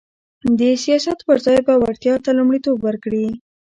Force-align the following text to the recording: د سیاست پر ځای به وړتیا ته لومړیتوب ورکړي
د 0.59 0.61
سیاست 0.83 1.19
پر 1.27 1.37
ځای 1.45 1.59
به 1.67 1.73
وړتیا 1.83 2.15
ته 2.23 2.29
لومړیتوب 2.37 2.77
ورکړي 2.83 3.25